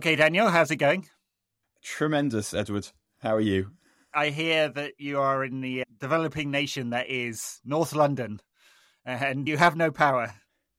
[0.00, 1.06] Okay, Daniel, how's it going?
[1.82, 2.88] Tremendous, Edward.
[3.18, 3.72] How are you?
[4.14, 8.40] I hear that you are in the uh, developing nation that is North London,
[9.04, 10.32] and you have no power.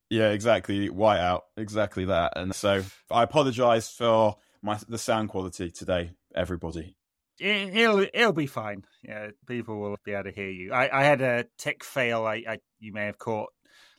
[0.09, 0.89] Yeah, exactly.
[0.89, 2.33] Whiteout, exactly that.
[2.35, 6.97] And so I apologise for my the sound quality today, everybody.
[7.39, 8.85] It, will it'll be fine.
[9.03, 10.73] Yeah, people will be able to hear you.
[10.73, 12.25] I, I had a tech fail.
[12.25, 13.51] I, I you may have caught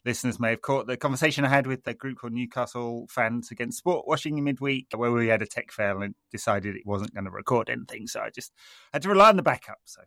[0.04, 3.78] listeners may have caught the conversation I had with a group called Newcastle Fans Against
[3.78, 7.24] Sport washing in midweek, where we had a tech fail and decided it wasn't going
[7.24, 8.06] to record anything.
[8.06, 8.52] So I just
[8.92, 9.78] had to rely on the backup.
[9.84, 10.02] So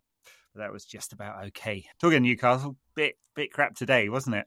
[0.56, 1.86] that was just about okay.
[2.00, 4.46] Talking Newcastle, bit bit crap today, wasn't it?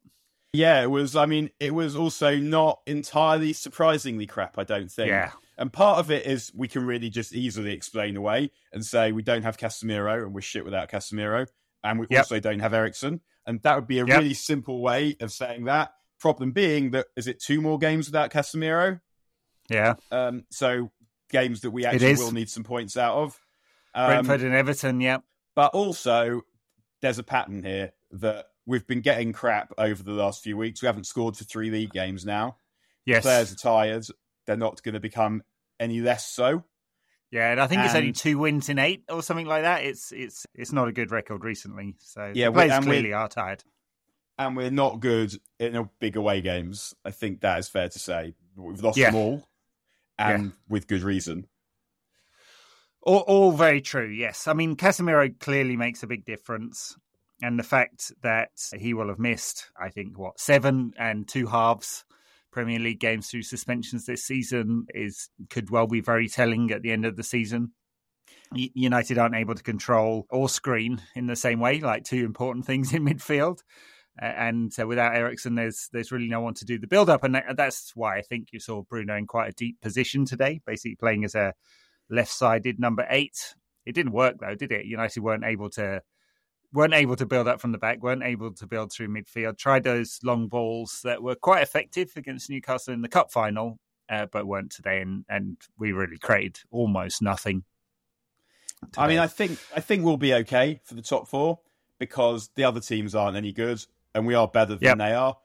[0.52, 1.14] Yeah, it was.
[1.14, 4.58] I mean, it was also not entirely surprisingly crap.
[4.58, 5.08] I don't think.
[5.08, 5.32] Yeah.
[5.58, 9.22] And part of it is we can really just easily explain away and say we
[9.22, 11.46] don't have Casemiro and we're shit without Casemiro,
[11.84, 12.20] and we yep.
[12.20, 13.20] also don't have Eriksen.
[13.48, 14.18] And that would be a yep.
[14.18, 15.94] really simple way of saying that.
[16.20, 19.00] Problem being that is it two more games without Casemiro?
[19.70, 19.94] Yeah.
[20.12, 20.90] Um, so
[21.30, 23.40] games that we actually will need some points out of.
[23.94, 25.18] Um, Brentford and Everton, yeah.
[25.56, 26.42] But also,
[27.00, 30.82] there's a pattern here that we've been getting crap over the last few weeks.
[30.82, 32.58] We haven't scored for three league games now.
[33.06, 33.22] Yes.
[33.22, 34.06] Players are tired.
[34.46, 35.42] They're not going to become
[35.80, 36.64] any less so.
[37.30, 39.84] Yeah, and I think and, it's only two wins in eight or something like that.
[39.84, 41.96] It's it's it's not a good record recently.
[42.00, 43.62] So yeah, players clearly are tired.
[44.38, 46.94] And we're not good in big away games.
[47.04, 48.34] I think that is fair to say.
[48.56, 49.10] We've lost yeah.
[49.10, 49.48] them all,
[50.18, 50.50] and yeah.
[50.68, 51.46] with good reason.
[53.02, 54.08] All, all very true.
[54.08, 56.96] Yes, I mean Casemiro clearly makes a big difference,
[57.42, 62.04] and the fact that he will have missed, I think, what seven and two halves
[62.58, 66.90] Premier League games through suspensions this season is could well be very telling at the
[66.90, 67.70] end of the season.
[68.52, 72.92] United aren't able to control or screen in the same way, like two important things
[72.92, 73.60] in midfield.
[74.20, 77.40] and uh, without Eriksen, there's there's really no one to do the build up, and
[77.54, 81.24] that's why I think you saw Bruno in quite a deep position today, basically playing
[81.24, 81.54] as a
[82.10, 83.54] left sided number eight.
[83.86, 84.84] It didn't work though, did it?
[84.84, 86.02] United weren't able to
[86.72, 89.58] weren't able to build up from the back, weren't able to build through midfield.
[89.58, 94.26] Tried those long balls that were quite effective against Newcastle in the cup final, uh,
[94.30, 95.00] but weren't today.
[95.00, 97.64] And, and we really created almost nothing.
[98.80, 99.02] Today.
[99.02, 101.58] I mean, I think I think we'll be okay for the top four
[101.98, 104.98] because the other teams aren't any good, and we are better than yep.
[104.98, 105.36] they are.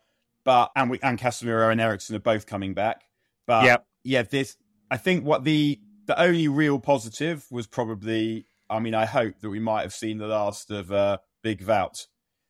[0.44, 3.06] But and we and Casemiro and Eriksen are both coming back.
[3.48, 3.88] But yep.
[4.04, 4.58] yeah, this
[4.92, 9.50] I think what the the only real positive was probably I mean, I hope that
[9.50, 12.08] we might have seen the last of uh, Big Wout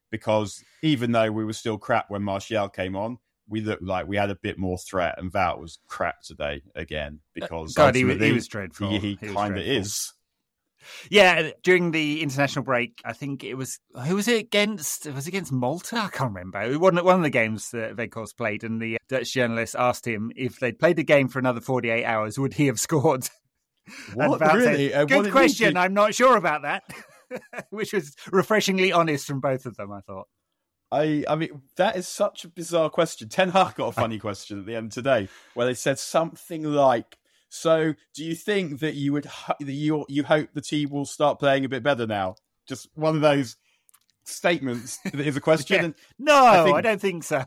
[0.10, 3.18] because even though we were still crap when Martial came on,
[3.48, 7.20] we looked like we had a bit more threat, and Wout was crap today again
[7.34, 8.90] because God, he, he was dreadful.
[8.90, 10.14] He, he, he kind of is.
[11.10, 15.06] Yeah, during the international break, I think it was who was it against?
[15.06, 15.98] It was against Malta.
[15.98, 16.78] I can't remember.
[16.80, 20.60] One one of the games that Weghorst played, and the Dutch journalist asked him if
[20.60, 23.30] they'd played the game for another forty eight hours, would he have scored?
[24.14, 24.90] What really?
[24.90, 25.78] Said, uh, Good question.
[25.78, 26.84] I'm not sure about that.
[27.70, 29.92] Which was refreshingly honest from both of them.
[29.92, 30.28] I thought.
[30.92, 33.28] I, I mean, that is such a bizarre question.
[33.28, 37.18] Ten Hag got a funny question at the end today, where they said something like,
[37.50, 39.28] "So, do you think that you would
[39.60, 42.36] that you you hope the team will start playing a bit better now?"
[42.68, 43.58] Just one of those
[44.24, 45.84] statements that is a question.
[45.84, 46.04] yeah.
[46.18, 47.44] No, I, think, I, don't think so.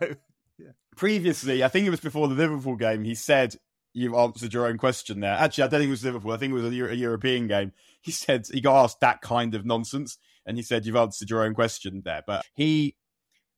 [0.97, 3.05] Previously, I think it was before the Liverpool game.
[3.05, 3.57] He said
[3.97, 5.33] you've answered your own question there.
[5.33, 6.33] Actually, I don't think it was Liverpool.
[6.33, 7.73] I think it was a, Euro- a, European game.
[8.03, 11.43] He said he got asked that kind of nonsense, and he said you've answered your
[11.43, 12.23] own question there.
[12.27, 12.95] But he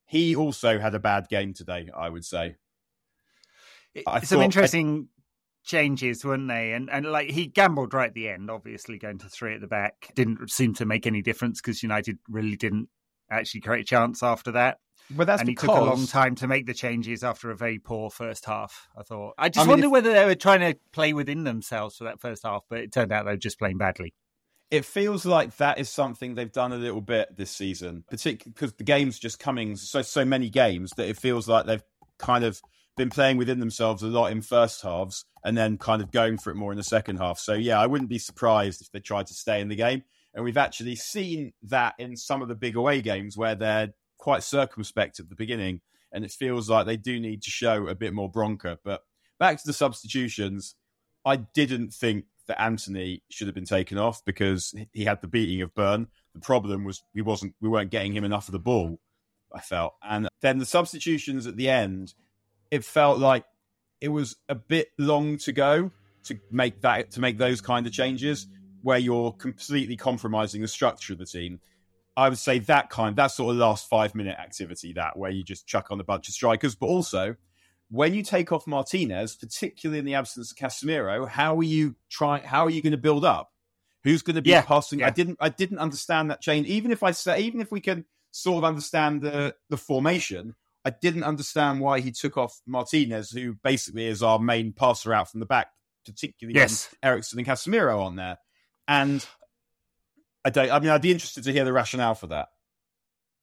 [0.06, 1.90] he also had a bad game today.
[1.94, 2.54] I would say.
[4.22, 5.20] Some interesting I,
[5.64, 6.72] changes, weren't they?
[6.72, 8.48] And and like he gambled right at the end.
[8.48, 12.18] Obviously, going to three at the back didn't seem to make any difference because United
[12.28, 12.88] really didn't
[13.28, 14.78] actually create a chance after that.
[15.10, 15.62] But that's and because...
[15.62, 18.88] he took a long time to make the changes after a very poor first half.
[18.96, 19.34] I thought.
[19.38, 19.92] I just I mean, wonder if...
[19.92, 23.12] whether they were trying to play within themselves for that first half, but it turned
[23.12, 24.14] out they were just playing badly.
[24.70, 28.74] It feels like that is something they've done a little bit this season, particularly because
[28.74, 31.84] the games just coming so so many games that it feels like they've
[32.18, 32.60] kind of
[32.98, 36.50] been playing within themselves a lot in first halves and then kind of going for
[36.50, 37.38] it more in the second half.
[37.38, 40.02] So yeah, I wouldn't be surprised if they tried to stay in the game.
[40.34, 44.42] And we've actually seen that in some of the big away games where they're quite
[44.42, 45.80] circumspect at the beginning,
[46.12, 48.78] and it feels like they do need to show a bit more bronca.
[48.84, 49.02] But
[49.38, 50.74] back to the substitutions,
[51.24, 55.62] I didn't think that Antony should have been taken off because he had the beating
[55.62, 56.08] of Burn.
[56.34, 58.98] The problem was we wasn't we weren't getting him enough of the ball.
[59.54, 62.12] I felt, and then the substitutions at the end,
[62.70, 63.44] it felt like
[64.00, 65.90] it was a bit long to go
[66.24, 68.46] to make that to make those kind of changes
[68.82, 71.60] where you're completely compromising the structure of the team.
[72.18, 75.44] I would say that kind, that sort of last five minute activity, that where you
[75.44, 77.36] just chuck on a bunch of strikers, but also
[77.90, 82.42] when you take off Martinez, particularly in the absence of Casemiro, how are you trying?
[82.42, 83.50] How are you going to build up?
[84.04, 85.02] Who's going to be Yeah, passing?
[85.02, 85.38] I didn't.
[85.40, 86.66] I didn't understand that change.
[86.66, 90.54] Even if I say, even if we can sort of understand the the formation,
[90.84, 95.30] I didn't understand why he took off Martinez, who basically is our main passer out
[95.30, 95.68] from the back,
[96.04, 96.88] particularly Yes.
[97.02, 98.38] when Eriksen and Casemiro on there.
[98.86, 99.24] And
[100.48, 100.70] I don't.
[100.70, 102.48] I mean, I'd be interested to hear the rationale for that.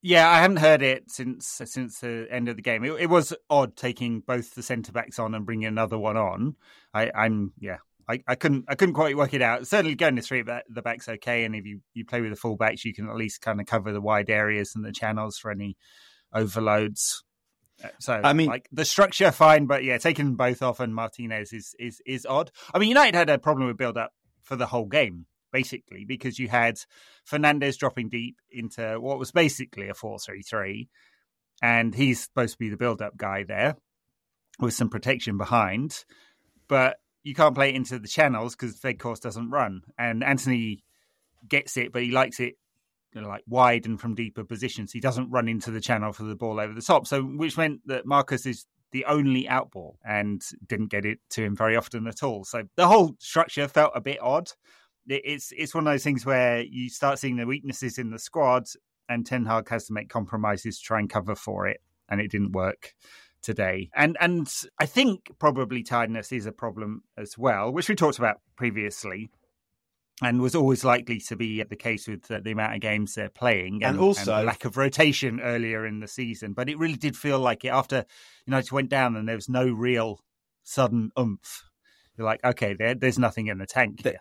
[0.02, 2.84] Yeah, I haven't heard it since since the end of the game.
[2.84, 6.56] It, it was odd taking both the centre backs on and bringing another one on.
[6.92, 7.76] I, I'm yeah,
[8.08, 9.68] I, I couldn't I couldn't quite work it out.
[9.68, 12.36] Certainly going to three at the back's okay, and if you, you play with the
[12.36, 15.38] full backs, you can at least kind of cover the wide areas and the channels
[15.38, 15.76] for any
[16.34, 17.22] overloads.
[17.84, 21.52] Uh, So I mean- like the structure fine, but yeah, taking both off and Martinez
[21.52, 22.50] is is is odd.
[22.74, 24.10] I mean, United had a problem with build up
[24.42, 25.26] for the whole game
[25.56, 26.78] basically because you had
[27.30, 30.86] Fernandes dropping deep into what was basically a 4-3-3
[31.62, 33.74] and he's supposed to be the build up guy there
[34.60, 36.04] with some protection behind
[36.68, 40.84] but you can't play it into the channels because Weghorst doesn't run and Antony
[41.48, 42.56] gets it but he likes it
[43.14, 44.92] you know, like wide and from deeper positions.
[44.92, 47.80] He doesn't run into the channel for the ball over the top so which meant
[47.86, 52.22] that Marcus is the only outball and didn't get it to him very often at
[52.22, 52.44] all.
[52.44, 54.50] So the whole structure felt a bit odd
[55.08, 58.66] it's it's one of those things where you start seeing the weaknesses in the squad,
[59.08, 62.30] and Ten Hag has to make compromises to try and cover for it, and it
[62.30, 62.94] didn't work
[63.42, 63.90] today.
[63.94, 68.40] And and I think probably tiredness is a problem as well, which we talked about
[68.56, 69.30] previously.
[70.22, 73.28] And was always likely to be the case with the, the amount of games they're
[73.28, 76.54] playing, And also- the lack of rotation earlier in the season.
[76.54, 78.06] But it really did feel like it after
[78.46, 80.20] United went down, and there was no real
[80.62, 81.64] sudden oomph.
[82.16, 84.20] You're like, okay, there, there's nothing in the tank here.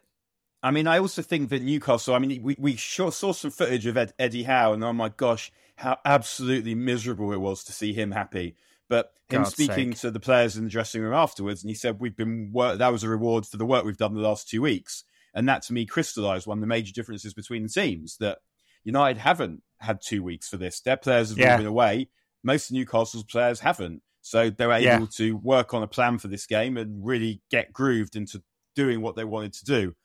[0.66, 2.16] I mean, I also think that Newcastle.
[2.16, 5.52] I mean, we we saw some footage of Ed, Eddie Howe, and oh my gosh,
[5.76, 8.56] how absolutely miserable it was to see him happy.
[8.90, 10.02] But him God's speaking sake.
[10.02, 13.04] to the players in the dressing room afterwards, and he said, "We've been that was
[13.04, 15.04] a reward for the work we've done the last two weeks,"
[15.36, 18.40] and that to me crystallised one of the major differences between the teams that
[18.84, 20.80] United haven't had two weeks for this.
[20.82, 21.52] Their players have Yeah.
[21.52, 22.10] all been away.
[22.44, 25.06] Most of Newcastle's players haven't, so they were able Yeah.
[25.18, 28.42] to work on a plan for this game and really get grooved into
[28.76, 29.96] doing what they wanted to do.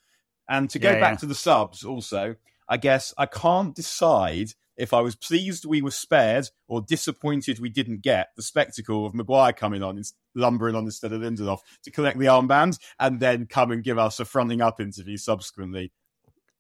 [0.50, 1.18] And to go Yeah, back yeah.
[1.18, 2.34] to the subs, also,
[2.68, 7.68] I guess I can't decide if I was pleased we were spared or disappointed we
[7.68, 10.02] didn't get the spectacle of Maguire coming on,
[10.34, 14.18] lumbering on instead of Lindelof to collect the armband and then come and give us
[14.20, 15.92] a fronting up interview subsequently.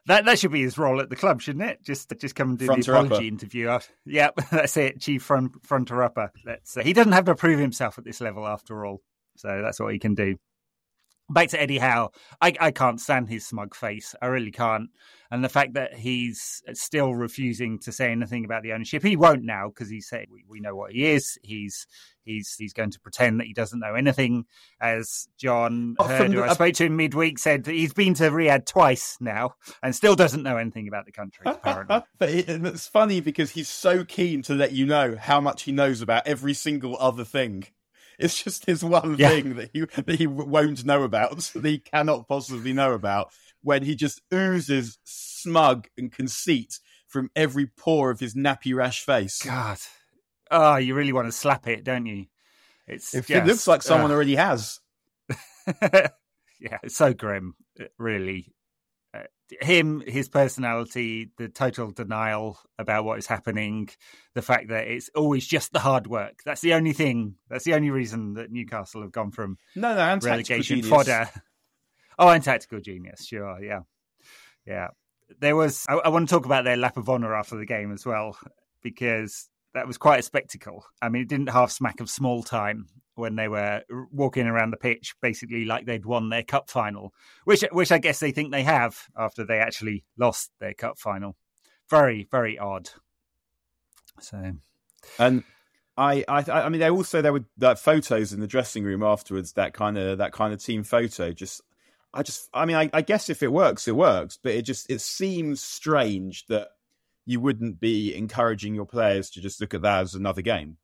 [0.06, 1.82] That that should be his role at the club, shouldn't it?
[1.82, 3.22] Just just come and do the apology upper.
[3.22, 3.78] interview.
[4.06, 5.00] Yeah, that's it.
[5.00, 6.32] Chief front fronter upper.
[6.44, 9.02] That's uh, he doesn't have to prove himself at this level after all.
[9.36, 10.36] So that's what he can do.
[11.30, 12.10] Back to Eddie Howe.
[12.40, 14.14] I, I can't stand his smug face.
[14.20, 14.90] I really can't.
[15.32, 19.44] And the fact that he's still refusing to say anything about the ownership, he won't
[19.44, 21.38] now because he said we, we know what he is.
[21.44, 21.86] He's
[22.24, 24.46] he's he's going to pretend that he doesn't know anything.
[24.80, 28.24] As John Oh, who the- I spoke to him midweek, said that he's been to
[28.24, 29.54] Riyadh twice now
[29.84, 31.44] and still doesn't know anything about the country.
[31.46, 35.62] Apparently, but it, it's funny because he's so keen to let you know how much
[35.62, 37.66] he knows about every single other thing.
[38.20, 39.30] It's just his one Yeah.
[39.30, 43.32] thing that he that he won't know about, that he cannot possibly know about.
[43.62, 49.42] When he just oozes smug and conceit from every pore of his nappy rash face.
[49.42, 49.78] God,
[50.50, 52.26] oh, you really want to slap it, don't you?
[52.86, 54.14] It's It, just, looks like someone ugh.
[54.14, 54.80] already has.
[55.82, 58.52] yeah, it's so grim, it really.
[59.60, 63.88] Him, his personality, the total denial about what is happening,
[64.34, 66.40] the fact that it's always just the hard work.
[66.44, 67.36] That's the only thing.
[67.48, 70.88] That's the only reason that Newcastle have gone from No, no, relegation genius.
[70.88, 71.28] fodder.
[72.18, 73.80] Oh, and tactical genius, sure, yeah,
[74.66, 74.88] yeah.
[75.38, 75.86] There was.
[75.88, 78.36] I, I want to talk about their lap of honour after the game as well
[78.82, 80.84] because that was quite a spectacle.
[81.00, 84.76] I mean, it didn't half smack of small time when they were walking around the
[84.76, 87.12] pitch, basically like they'd won their cup final,
[87.44, 91.36] which which I guess they think they have after they actually lost their cup final.
[91.88, 92.90] Very, very odd.
[94.20, 94.52] So
[95.18, 95.44] And
[95.96, 99.52] I, I, I mean, there also there were that photos in the dressing room afterwards.
[99.52, 101.32] That kind of that kind of team photo.
[101.32, 101.60] Just,
[102.14, 104.38] I just, I mean, I, I guess if it works, it works.
[104.42, 106.68] But it just it seems strange that
[107.26, 110.76] you wouldn't be encouraging your players to just look at that as another game.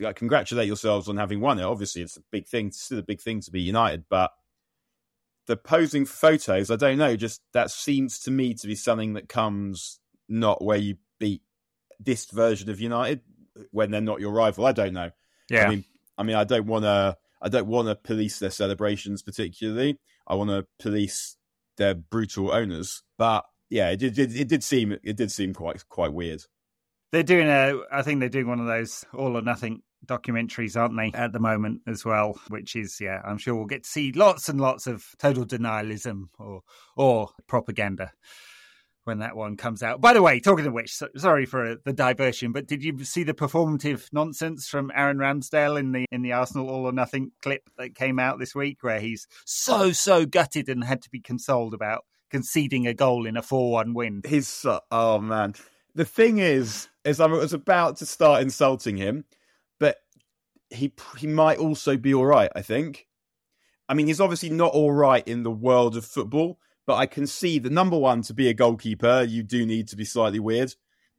[0.00, 1.64] Like, congratulate yourselves on having won it.
[1.64, 2.68] Obviously, it's a big thing.
[2.68, 4.30] It's still a big thing to be United, but
[5.46, 7.16] the posing photos, I don't know.
[7.16, 11.42] Just that seems to me to be something that comes not where you beat
[11.98, 13.22] this version of United
[13.72, 14.66] when they're not your rival.
[14.66, 15.10] I don't know.
[15.50, 15.84] yeah, I mean,
[16.16, 17.16] I mean, I don't want to.
[17.40, 19.98] I don't want to police their celebrations particularly.
[20.26, 21.36] I want to police
[21.76, 23.02] their brutal owners.
[23.16, 24.02] But yeah, it.
[24.02, 24.96] It, it did seem.
[25.02, 26.42] It did seem quite quite weird.
[27.12, 27.80] they're doing a.
[27.92, 31.40] I think they're doing one of those all or nothing documentaries, aren't they, at the
[31.40, 32.38] moment as well?
[32.48, 36.28] Which is, yeah, I'm sure we'll get to see lots and lots of total denialism
[36.38, 36.62] or
[36.96, 38.12] or propaganda
[39.04, 40.02] when that one comes out.
[40.02, 43.02] By the way, talking of which, so, sorry for uh, the diversion, but did you
[43.04, 47.32] see the performative nonsense from Aaron Ramsdale in the in the Arsenal All or Nothing
[47.42, 51.20] clip that came out this week, where he's so so gutted and had to be
[51.20, 54.22] consoled about conceding a goal in a four-one win?
[54.26, 55.54] He's oh man.
[55.94, 59.24] The thing is, is I was about to start insulting him,
[59.80, 59.96] but
[60.70, 62.50] he he might also be all right.
[62.54, 63.06] I think.
[63.90, 66.58] I mean, he's obviously not all right in the world of football
[66.88, 69.96] but I can see the number one to be a goalkeeper, you do need to
[69.96, 70.74] be slightly weird,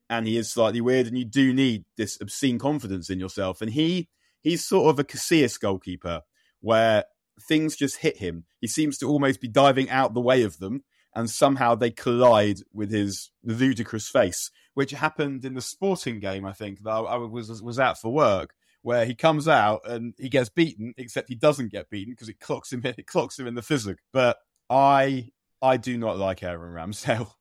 [0.09, 3.61] and he is slightly weird, and you do need this obscene confidence in yourself.
[3.61, 4.09] And he
[4.41, 6.23] he's sort of a Casillas goalkeeper
[6.59, 7.03] where
[7.47, 8.45] things just hit him.
[8.59, 10.85] He seems to almost be diving out the way of them,
[11.15, 16.45] and somehow they collide with his ludicrous face, which happened in the sporting game.
[16.45, 18.53] I think that I was was out for work.
[18.81, 22.39] Where he comes out and he gets beaten, except he doesn't get beaten because it
[22.39, 22.81] clocks him.
[22.85, 23.97] It clocks him in the physic.
[24.13, 24.37] But
[24.69, 27.33] I I do not like Aaron Ramsdale.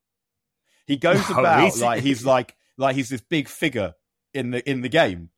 [0.86, 3.94] He goes oh, about like he's like like he's this big figure
[4.34, 5.30] in the in the game.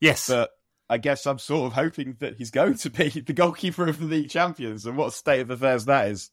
[0.00, 0.50] Yes, but
[0.88, 4.06] I guess I'm sort of hoping that he's going to be the goalkeeper of the
[4.06, 6.30] league champions, and what state of affairs that is.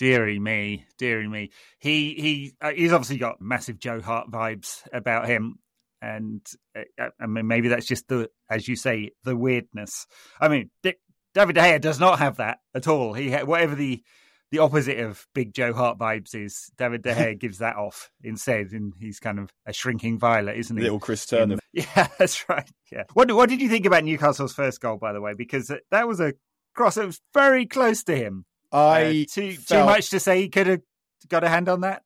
[0.00, 1.50] Deary me, deary me.
[1.78, 5.58] He he uh, he's obviously got massive Joe Hart vibes about him,
[6.00, 6.40] and
[6.74, 10.06] uh, I mean maybe that's just the as you say the weirdness.
[10.40, 11.00] I mean Dick
[11.34, 13.12] David De Gea does not have that at all.
[13.12, 14.02] He whatever the
[14.50, 16.70] the opposite of Big Joe Hart vibes is.
[16.78, 20.78] David De Gea gives that off instead, and he's kind of a shrinking violet, isn't
[20.78, 20.82] he?
[20.82, 21.58] Little Chris Turner.
[21.74, 22.70] yeah, that's right.
[22.90, 23.04] Yeah.
[23.12, 25.34] What what did you think about Newcastle's first goal, by the way?
[25.34, 26.32] Because that was a
[26.74, 26.96] cross.
[26.96, 28.46] It was very close to him.
[28.72, 29.66] I uh, too felt...
[29.66, 30.82] too much to say he could have
[31.28, 32.02] got a hand on that.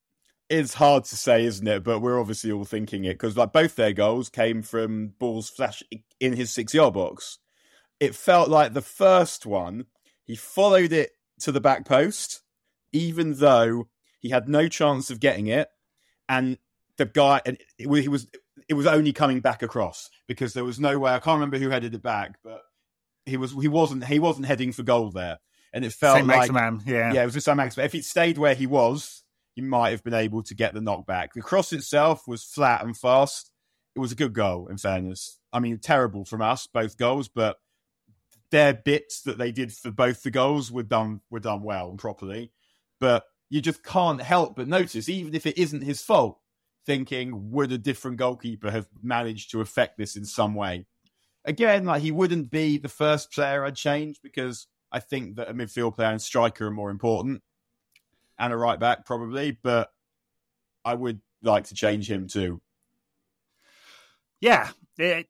[0.50, 1.84] It's hard to say, isn't it?
[1.84, 5.82] But we're obviously all thinking it because like both their goals came from balls flash
[6.20, 7.38] in his six yard box
[8.00, 9.86] it felt like the first one,
[10.24, 12.42] he followed it to the back post,
[12.92, 13.88] even though
[14.20, 15.68] he had no chance of getting it.
[16.28, 16.58] And
[16.96, 18.26] the guy, and it, he was,
[18.68, 21.12] it was only coming back across because there was no way.
[21.12, 22.62] I can't remember who headed it back, but
[23.26, 25.38] he was, he wasn't, he wasn't heading for goal there.
[25.74, 27.84] And it felt Saint like, man, yeah, yeah, it was just Saint Maximin.
[27.84, 29.24] If he stayed where he was,
[29.56, 31.32] he might have been able to get the knockback.
[31.34, 33.50] The cross itself was flat and fast.
[33.96, 35.40] It was a good goal, in fairness.
[35.52, 37.58] I mean, terrible from us, both goals, but
[38.52, 41.98] their bits that they did for both the goals were done were done well and
[41.98, 42.52] properly.
[43.00, 46.38] But you just can't help but notice, even if it isn't his fault,
[46.86, 50.86] thinking would a different goalkeeper have managed to affect this in some way?
[51.44, 55.52] Again, like he wouldn't be the first player I'd change because I think that a
[55.52, 57.42] midfield player and striker are more important,
[58.38, 59.58] and a right back probably.
[59.60, 59.92] But
[60.84, 62.60] I would like to change him too.
[64.40, 64.70] Yeah,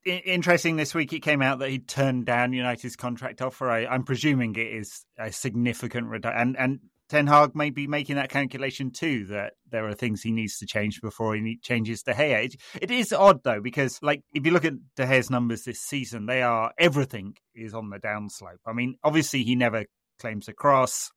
[0.05, 0.77] interesting.
[0.77, 3.71] This week it came out that he turned down United's contract offer.
[3.71, 6.81] I, am presuming it is a significant reduction, and and
[7.15, 9.27] Ten Hag may be making that calculation too.
[9.27, 12.47] That there are things he needs to change before he changes De Gea.
[12.47, 15.79] It, it is odd though because, like, if you look at De Gea's numbers this
[15.79, 18.59] season, they are everything is on the downslope.
[18.67, 19.85] I mean, obviously he never
[20.19, 21.13] claims a cross,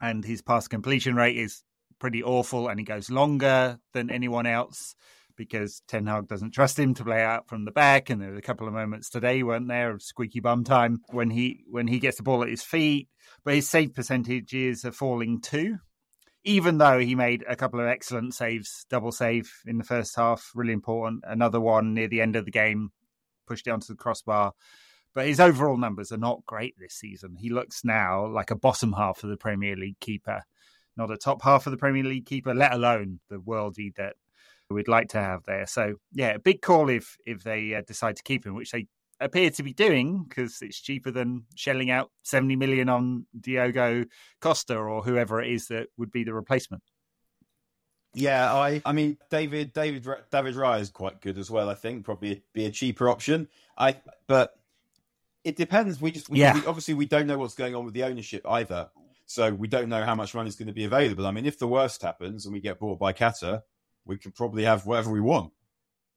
[0.00, 1.64] and his pass completion rate is
[1.98, 4.94] pretty awful, and he goes longer than anyone else
[5.40, 8.10] because Ten Hag doesn't trust him to play out from the back.
[8.10, 11.30] And there were a couple of moments today, weren't there, of squeaky bum time when
[11.30, 13.08] he when he gets the ball at his feet.
[13.42, 15.78] But his save percentages are falling too,
[16.44, 20.50] even though he made a couple of excellent saves, double save in the first half,
[20.54, 21.24] really important.
[21.26, 22.90] Another one near the end of the game,
[23.46, 24.52] pushed it onto the crossbar.
[25.14, 27.36] But his overall numbers are not great this season.
[27.38, 30.42] He looks now like a bottom half of the Premier League keeper,
[30.98, 34.16] not a top half of the Premier League keeper, let alone the worldie that
[34.70, 35.66] we'd like to have there.
[35.66, 38.86] So yeah, a big call if if they uh, decide to keep him, which they
[39.20, 44.04] appear to be doing because it's cheaper than shelling out 70 million on Diogo
[44.40, 46.82] Costa or whoever it is that would be the replacement.
[48.14, 51.68] Yeah, I I mean David David David Raya is quite good as well.
[51.68, 53.48] I think probably be a cheaper option.
[53.78, 53.96] I
[54.26, 54.56] but
[55.44, 56.00] it depends.
[56.00, 56.54] We just we, yeah.
[56.54, 58.90] We, obviously we don't know what's going on with the ownership either,
[59.26, 61.26] so we don't know how much money is going to be available.
[61.26, 63.62] I mean, if the worst happens and we get bought by Qatar,
[64.10, 65.52] we can probably have whatever we want.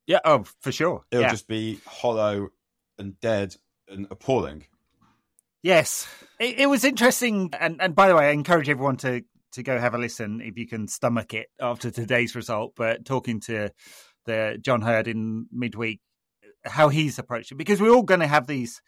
[0.08, 1.06] Yeah, oh, for sure.
[1.12, 1.30] It'll yeah.
[1.30, 2.50] just be hollow
[2.98, 3.56] and dead
[3.88, 4.66] and appalling.
[5.62, 6.08] Yes,
[6.40, 7.52] it, it, was interesting.
[7.58, 9.24] And, and by the way, I encourage everyone to,
[9.54, 12.74] to go have a listen if you can stomach it after today's result.
[12.76, 13.70] But talking to
[14.26, 16.02] the John Hurd in midweek,
[16.66, 18.82] how he's approaching because we're all going to have these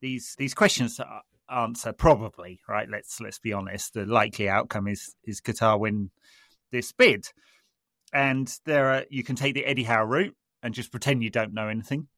[0.00, 1.06] these these questions to
[1.50, 2.88] answer probably right.
[2.90, 3.94] Let's let's be honest.
[3.94, 6.10] The likely outcome is is Qatar win
[6.72, 7.26] this bid
[8.12, 11.54] and there are you can take the Eddie Howe route and just pretend you don't
[11.54, 12.08] know anything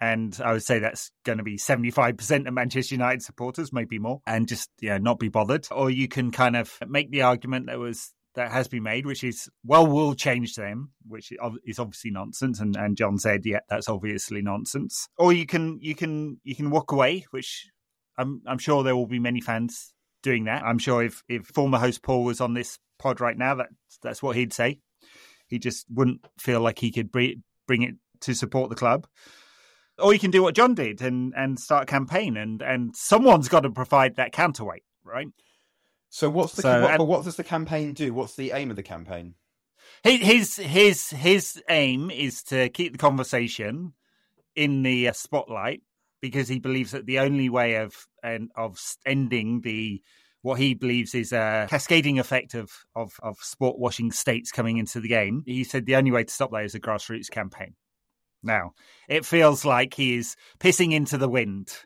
[0.00, 4.22] and I would say that's going to be 75% of Manchester United supporters, maybe more,
[4.26, 5.66] and just yeah, not be bothered.
[5.70, 9.24] Or you can kind of make the argument that was that has been made, which
[9.24, 11.32] is, well, we'll change them, which
[11.64, 12.60] is obviously nonsense.
[12.60, 15.08] And, and John said, yeah, that's obviously nonsense.
[15.16, 17.68] Or you can you can you can walk away, which
[18.16, 19.92] I'm I'm sure there will be many fans
[20.22, 20.62] doing that.
[20.62, 23.70] I'm sure if if former host Paul was on this pod right now, that
[24.02, 24.78] that's what he'd say.
[25.48, 29.06] He just wouldn't feel like he could bring bring it to support the club.
[29.98, 33.48] Or you can do what John did and and start a campaign, and and someone's
[33.48, 35.28] got to provide that counterweight, right?
[36.10, 38.14] So what's the so, what, what does the campaign do?
[38.14, 39.34] What's the aim of the campaign?
[40.04, 43.94] His his his aim is to keep the conversation
[44.54, 45.82] in the uh, spotlight
[46.20, 50.02] because he believes that the only way of and of ending the
[50.48, 54.98] what he believes is a cascading effect of, of, of sport washing states coming into
[54.98, 55.42] the game.
[55.44, 57.74] He said the only way to stop that is a grassroots campaign.
[58.42, 58.72] Now,
[59.08, 61.76] it feels like he is pissing into the wind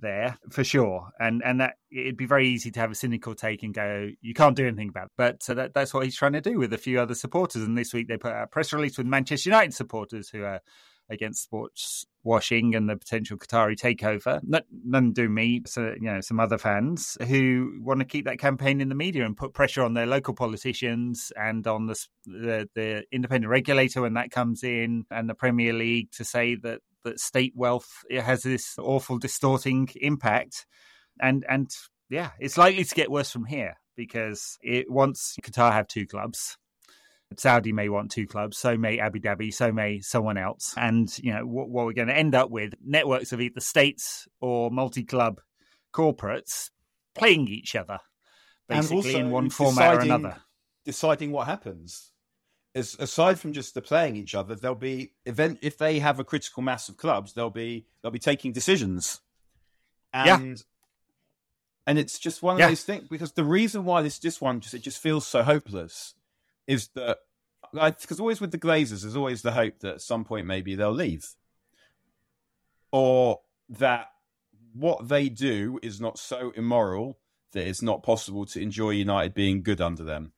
[0.00, 3.62] there for sure, and and that it'd be very easy to have a cynical take
[3.62, 5.12] and go, you can't do anything about it.
[5.16, 7.62] But uh, that, that's what he's trying to do with a few other supporters.
[7.62, 10.60] And this week they put out a press release with Manchester United supporters who are
[11.12, 14.40] against sports washing and the potential Qatari takeover.
[14.44, 18.38] Not, none do me, so, you know, some other fans who want to keep that
[18.38, 22.68] campaign in the media and put pressure on their local politicians and on the, the,
[22.74, 27.20] the independent regulator when that comes in and the Premier League to say that that
[27.20, 30.66] state wealth has this awful distorting impact,
[31.20, 31.70] and and
[32.08, 36.56] yeah, it's likely to get worse from here because it once Qatar have two clubs.
[37.40, 40.74] Saudi may want two clubs, so may Abu Dhabi, so may someone else.
[40.76, 44.26] And, you know, what, what we're going to end up with networks of either states
[44.40, 45.40] or multi club
[45.92, 46.70] corporates
[47.14, 47.98] playing each other,
[48.68, 50.36] basically in one format or another.
[50.84, 52.12] Deciding what happens
[52.74, 56.24] as, aside from just the playing each other, they'll be event if they have a
[56.24, 59.20] critical mass of clubs, they'll be they'll be taking decisions,
[60.12, 60.62] and yeah.
[61.86, 62.68] and it's just one of yeah.
[62.68, 66.14] those things because the reason why this this one just it just feels so hopeless
[66.66, 67.18] is that
[67.72, 70.92] because always with the Glazers, there's always the hope that at some point maybe they'll
[70.92, 71.34] leave,
[72.90, 74.08] or that
[74.74, 77.18] what they do is not so immoral
[77.52, 80.32] that it's not possible to enjoy United being good under them.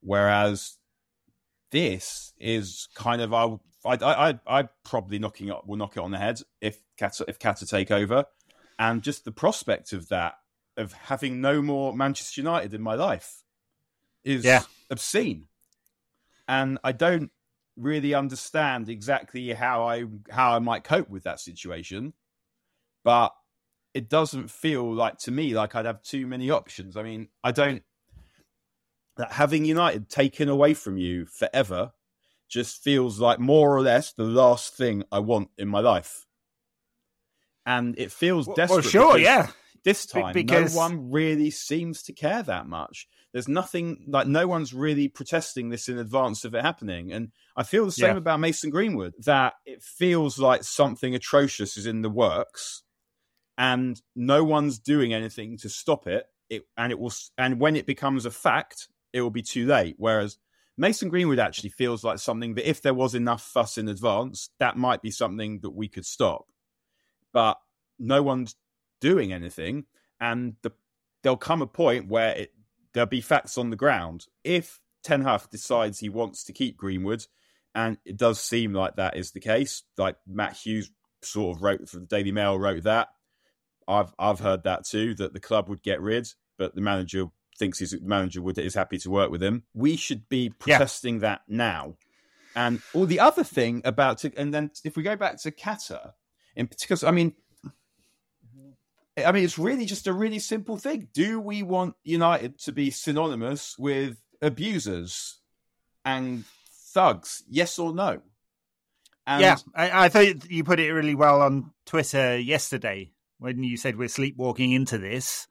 [0.00, 0.78] Whereas
[1.70, 6.10] this is kind of I I I I probably knocking up will knock it on
[6.10, 8.26] the head if Qatar if Qatar take over,
[8.78, 10.34] and just the prospect of that
[10.76, 13.42] of having no more Manchester United in my life
[14.24, 14.62] is yeah.
[14.90, 15.46] obscene,
[16.52, 17.30] and I don't
[17.78, 22.12] really understand exactly how I how I might cope with that situation,
[23.04, 23.32] but
[23.94, 26.94] it doesn't feel like to me like I'd have too many options.
[26.94, 27.82] I mean, I don't
[29.16, 31.92] that having United taken away from you forever
[32.50, 36.26] just feels like more or less the last thing I want in my life.
[37.64, 38.84] And it feels well, desperate.
[38.84, 39.48] Well, sure, yeah.
[39.84, 40.74] This time, because...
[40.74, 43.08] no one really seems to care that much.
[43.32, 47.12] There's nothing like no one's really protesting this in advance of it happening.
[47.12, 48.18] And I feel the same yeah.
[48.18, 52.82] about Mason Greenwood that it feels like something atrocious is in the works
[53.56, 56.26] and no one's doing anything to stop it.
[56.50, 59.94] It, and it will and when it becomes a fact it will be too late.
[59.98, 60.36] Whereas
[60.76, 64.76] Mason Greenwood actually feels like something that if there was enough fuss in advance, that
[64.76, 66.46] might be something that we could stop.
[67.32, 67.58] But
[67.98, 68.56] no one's
[69.02, 69.84] doing anything,
[70.18, 70.72] and the,
[71.22, 72.54] there'll come a point where it,
[72.94, 74.26] there'll be facts on the ground.
[74.44, 77.26] If Ten Hag decides he wants to keep Greenwood,
[77.74, 80.90] and it does seem like that is the case, like Matt Hughes
[81.22, 83.08] sort of wrote for the Daily Mail wrote that.
[83.88, 87.26] I've I've heard that too that the club would get rid, but the manager
[87.58, 89.64] thinks his manager would is happy to work with him.
[89.74, 91.20] We should be protesting yeah.
[91.20, 91.96] that now.
[92.54, 96.12] And all the other thing about to, and then if we go back to Qatar,
[96.54, 97.34] in particular, I mean,
[99.16, 101.08] I mean, it's really just a really simple thing.
[101.12, 105.40] Do we want United to be synonymous with abusers
[106.04, 106.44] and
[106.92, 107.44] thugs?
[107.48, 108.22] Yes or no?
[109.26, 113.76] And yeah, I, I think you put it really well on Twitter yesterday when you
[113.76, 115.46] said we're sleepwalking into this.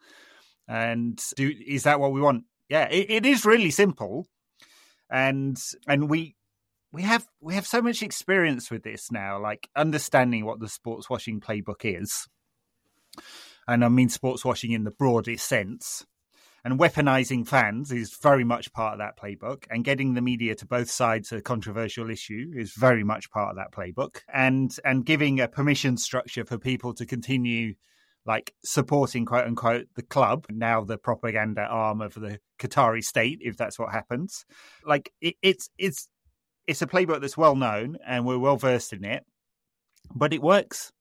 [0.67, 2.45] And do is that what we want?
[2.69, 4.28] Yeah, it, it is really simple,
[5.10, 6.36] and and we
[6.91, 11.10] we have we have so much experience with this now, like understanding what the sports
[11.10, 12.28] washing playbook is,
[13.67, 16.06] and I mean sports washing in the broadest sense.
[16.63, 20.65] And weaponizing fans is very much part of that playbook, and getting the media to
[20.67, 24.21] both sides a controversial issue is very much part of that playbook.
[24.32, 27.74] And and giving a permission structure for people to continue
[28.28, 33.58] like supporting quote unquote the club now the propaganda arm of the Qatari state if
[33.58, 34.45] that's what happens
[34.86, 36.08] like it, it's it's
[36.67, 39.26] it's a playbook that's well known and we're well versed in it
[40.13, 40.91] but it works.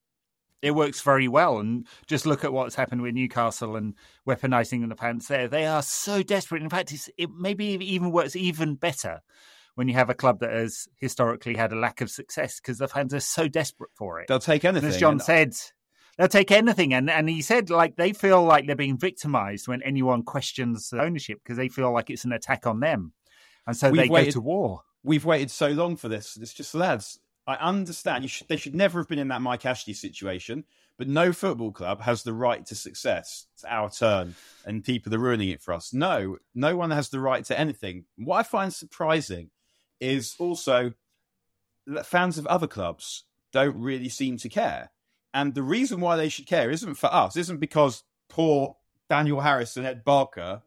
[0.62, 1.58] It works very well.
[1.58, 3.94] And just look at what's happened with Newcastle and
[4.28, 5.48] weaponizing the fans there.
[5.48, 6.62] They are so desperate.
[6.62, 9.20] In fact, it maybe even works even better
[9.74, 12.88] when you have a club that has historically had a lack of success because the
[12.88, 14.28] fans are so desperate for it.
[14.28, 14.84] They'll take anything.
[14.84, 15.54] And as John said,
[16.18, 16.92] they'll take anything.
[16.92, 21.40] And and he said like they feel like they're being victimized when anyone questions ownership
[21.42, 23.12] because they feel like it's an attack on them,
[23.66, 24.82] and so We've they waited, go to war.
[25.02, 26.36] We've waited so long for this.
[26.36, 27.18] It's just lads.
[27.46, 30.64] I understand should, they should never have been in that Mike Ashley situation,
[30.98, 33.46] but no football club has the right to success.
[33.54, 35.92] It's our turn, and people are ruining it for us.
[35.92, 38.04] No, no one has the right to anything.
[38.16, 39.50] What I find surprising
[40.00, 40.92] is also
[41.86, 44.90] that fans of other clubs don't really seem to care.
[45.32, 48.76] And the reason why they should care isn't for us, isn't because poor
[49.08, 50.62] Daniel Harris and Ed Barker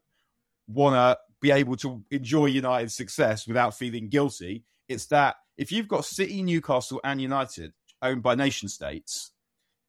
[0.67, 4.63] want to be able to enjoy United's success without feeling guilty.
[4.88, 9.32] It's that if you've got City, Newcastle, and United owned by nation states,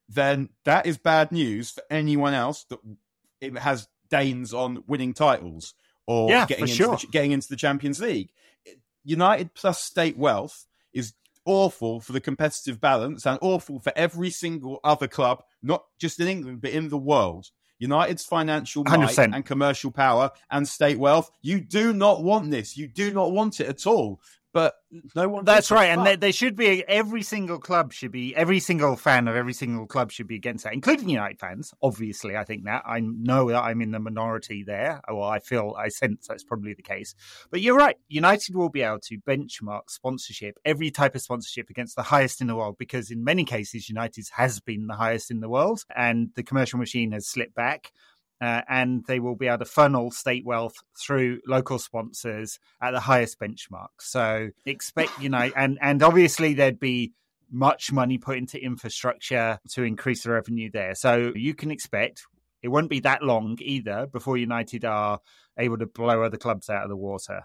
[0.08, 2.78] then that is bad news for anyone else that
[3.40, 5.74] it has Danes on winning titles
[6.06, 6.96] or yeah, getting, into sure.
[6.96, 8.30] the, getting into the Champions League.
[9.04, 11.14] United plus state wealth is
[11.46, 16.28] awful for the competitive balance and awful for every single other club, not just in
[16.28, 17.50] England, but in the world.
[17.78, 19.34] United's financial might 100%.
[19.34, 21.30] and commercial power and state wealth.
[21.42, 22.76] You do not want this.
[22.76, 24.20] You do not want it at all
[24.54, 24.76] but
[25.16, 25.44] no one.
[25.44, 26.84] That's right, and they, they, should be.
[26.86, 28.34] Every single club should be.
[28.36, 31.74] Every single fan of every single club should be against that, including United fans.
[31.82, 35.00] Obviously, I think that I know that I'm in the minority there.
[35.08, 37.16] Well, I feel I sense that's probably the case.
[37.50, 37.96] But you're right.
[38.08, 42.46] United will be able to benchmark sponsorship, every type of sponsorship, against the highest in
[42.46, 46.30] the world, because in many cases, United has been the highest in the world, and
[46.36, 47.90] the commercial machine has slipped back
[48.40, 53.00] uh, and they will be able to funnel state wealth through local sponsors at the
[53.00, 53.88] highest benchmark.
[54.00, 57.12] So expect, you know, and and obviously there'd be
[57.50, 60.94] much money put into infrastructure to increase the revenue there.
[60.94, 62.26] So you can expect
[62.62, 65.20] it won't be that long either before United are
[65.58, 67.42] able to blow other clubs out of the water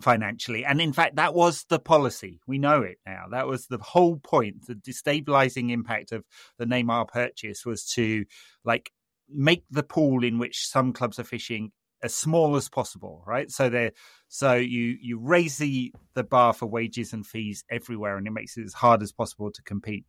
[0.00, 0.64] financially.
[0.64, 2.40] And in fact, that was the policy.
[2.46, 3.24] We know it now.
[3.30, 4.66] That was the whole point.
[4.66, 6.24] The destabilizing impact of
[6.58, 8.24] the Neymar purchase was to
[8.64, 8.92] like
[9.32, 13.50] make the pool in which some clubs are fishing as small as possible, right?
[13.50, 13.92] So they
[14.28, 18.56] so you you raise the the bar for wages and fees everywhere, and it makes
[18.56, 20.06] it as hard as possible to compete.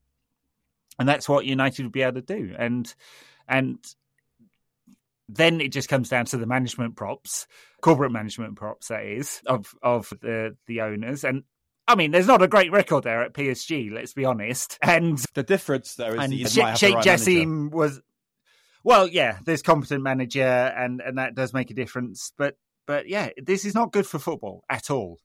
[0.99, 2.55] And that's what United would be able to do.
[2.57, 2.93] And
[3.47, 3.77] and
[5.27, 7.47] then it just comes down to the management props,
[7.81, 11.23] corporate management props, that is, of of the the owners.
[11.23, 11.43] And
[11.87, 13.91] I mean, there's not a great record there at PSG.
[13.91, 14.77] Let's be honest.
[14.81, 16.33] And the difference there is and
[16.77, 18.01] Sheikh, right Jassim was
[18.83, 22.33] well, yeah, there's competent manager, and and that does make a difference.
[22.37, 25.19] But but yeah, this is not good for football at all.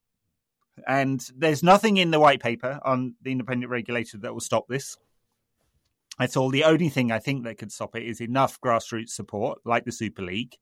[0.87, 4.99] And there's nothing in the white paper on the independent regulator that will stop this.
[6.19, 6.51] That's all.
[6.51, 9.93] The only thing I think that could stop it is enough grassroots support, like the
[9.93, 10.57] Super League,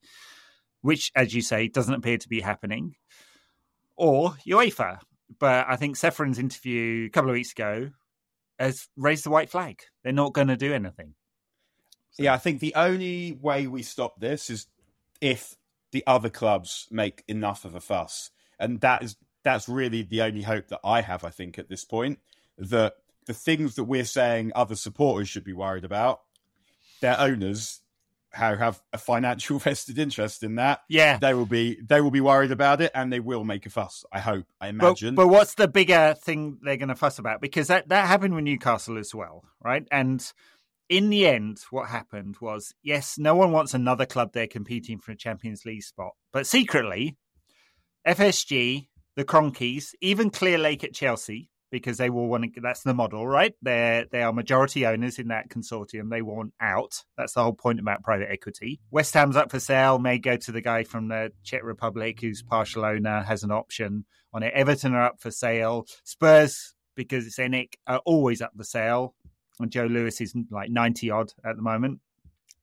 [0.83, 2.95] which, as you say, doesn't appear to be happening,
[3.97, 4.99] or UEFA.
[5.39, 7.91] But I think Ceferin's interview a couple of weeks ago
[8.59, 9.83] has raised the white flag.
[10.03, 11.15] They're not going to do anything.
[12.15, 12.23] So.
[12.23, 14.67] Yeah, I think the only way we stop this is
[15.21, 15.57] if
[15.93, 20.43] the other clubs make enough of a fuss, and that is that's really the only
[20.43, 21.25] hope that I have.
[21.25, 22.19] I think at this point
[22.57, 22.95] that
[23.27, 26.21] the things that we're saying other supporters should be worried about,
[27.01, 27.81] their owners
[28.35, 30.83] how have a financial vested interest in that.
[30.89, 33.71] Yeah, they will be they will be worried about it, and they will make a
[33.71, 34.05] fuss.
[34.13, 34.47] I hope.
[34.61, 35.15] I imagine.
[35.15, 37.41] But, but what's the bigger thing they're going to fuss about?
[37.41, 39.87] Because that that happened with Newcastle as well, right?
[39.91, 40.33] And
[40.97, 45.11] in the end, what happened was yes, no one wants another club there competing for
[45.11, 46.13] a Champions League spot.
[46.33, 47.17] But secretly,
[48.07, 53.27] FSG, the Kroenkes, even Clearlake at Chelsea, because they will want to, that's the model,
[53.27, 53.55] right?
[53.61, 56.11] They're, they are majority owners in that consortium.
[56.11, 57.03] They want out.
[57.19, 58.79] That's the whole point about private equity.
[58.93, 62.41] West Ham's up for sale, may go to the guy from the Czech Republic who's
[62.41, 64.53] partial owner, has an option on it.
[64.55, 65.87] Everton are up for sale.
[66.05, 69.17] Spurs, because it's ENIC, are always up for sale
[69.61, 72.01] and Joe Lewis is like 90 odd at the moment.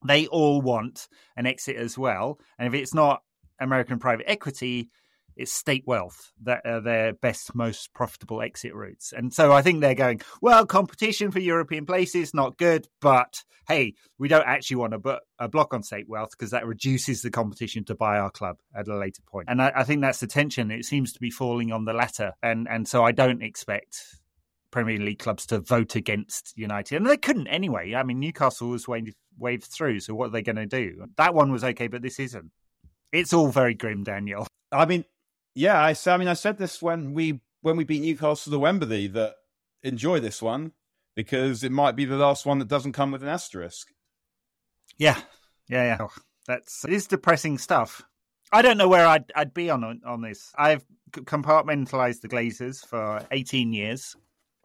[0.04, 2.38] They all want an exit as well.
[2.58, 3.22] And if it's not
[3.60, 4.90] American private equity,
[5.36, 9.12] it's state wealth that are their best, most profitable exit routes.
[9.12, 13.94] And so I think they're going, well, competition for European places, not good, but hey,
[14.18, 17.30] we don't actually want to put a block on state wealth because that reduces the
[17.30, 19.48] competition to buy our club at a later point.
[19.48, 20.70] And I, I think that's the tension.
[20.70, 22.32] It seems to be falling on the latter.
[22.42, 24.04] And, and so I don't expect
[24.72, 27.94] Premier League clubs to vote against United, and they couldn't anyway.
[27.94, 31.06] I mean, Newcastle was waved, waved through, so what are they going to do?
[31.16, 32.50] That one was okay, but this isn't.
[33.12, 34.48] It's all very grim, Daniel.
[34.72, 35.04] I mean,
[35.54, 39.06] yeah, I, I mean, I said this when we when we beat Newcastle to Wembley
[39.08, 39.34] that
[39.82, 40.72] enjoy this one
[41.14, 43.88] because it might be the last one that doesn't come with an asterisk.
[44.98, 45.20] Yeah,
[45.68, 45.96] yeah, yeah.
[46.00, 46.12] Oh,
[46.46, 48.02] that's it is depressing stuff.
[48.50, 50.52] I don't know where I'd I'd be on on this.
[50.56, 54.16] I've compartmentalized the Glazers for 18 years.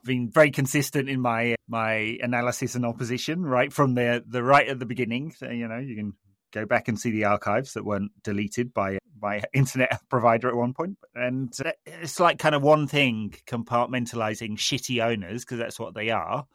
[0.04, 4.80] Been very consistent in my my analysis and opposition right from the the right at
[4.80, 5.32] the beginning.
[5.32, 6.14] So, you know, you can
[6.54, 10.74] go back and see the archives that weren't deleted by my internet provider at one
[10.74, 10.98] point.
[11.14, 16.10] And uh, it's like kind of one thing compartmentalizing shitty owners because that's what they
[16.10, 16.46] are.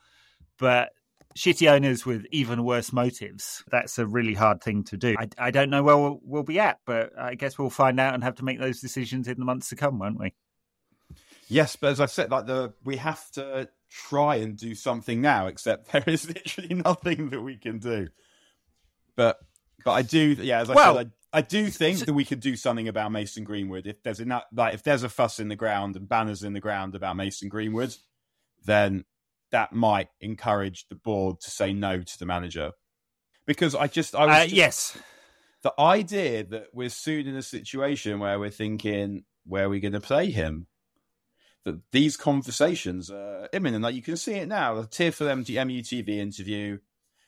[0.59, 0.91] But
[1.37, 3.65] shitty owners with even worse motives.
[3.71, 5.15] That's a really hard thing to do.
[5.19, 8.15] I, I don't know where we'll, we'll, be at, but I guess we'll find out
[8.15, 10.35] and have to make those decisions in the months to come, won't we?
[11.49, 15.47] Yes, but as I said, like the we have to try and do something now.
[15.47, 18.09] Except there is literally nothing that we can do.
[19.17, 19.39] But
[19.85, 22.41] but I do, yeah, as I well, said, I, I do think that we could
[22.41, 23.87] do something about Mason Greenwood.
[23.87, 26.61] If there's enough, like if there's a fuss in the ground and banners in the
[26.61, 27.95] ground about Mason Greenwood,
[28.65, 29.05] then
[29.51, 32.73] that might encourage the board to say no to the manager.
[33.45, 34.99] Because I just, I was uh, just, yes,
[35.63, 39.93] the idea that we're soon in a situation where we're thinking where are we going
[39.93, 40.67] to play him.
[41.65, 43.85] That these conversations are imminent.
[43.85, 44.75] Like you can see it now.
[44.75, 46.79] The Tearful MUTV interview.